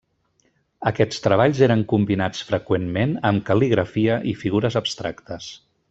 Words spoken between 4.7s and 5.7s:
abstractes.